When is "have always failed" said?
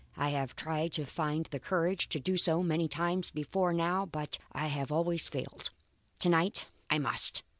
4.55-5.69